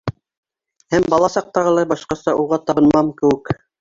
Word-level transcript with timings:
Һәм 0.95 1.05
бала 1.13 1.29
саҡтағылай 1.33 1.91
башҡаса 1.91 2.35
уға 2.45 2.59
табынмам 2.71 3.13
кеүек. 3.21 3.53